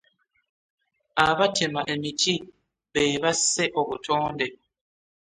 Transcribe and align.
Abatema 1.27 1.81
emiti 1.93 2.35
be 2.93 3.03
basse 3.23 3.63
obutonde. 3.79 4.47